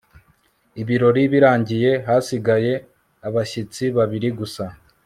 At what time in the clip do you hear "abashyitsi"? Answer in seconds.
3.27-3.83